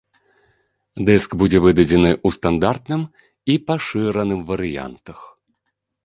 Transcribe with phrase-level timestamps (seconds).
[1.07, 3.01] Дыск будзе выдадзены ў стандартным
[3.55, 5.19] і пашыраным варыянтах.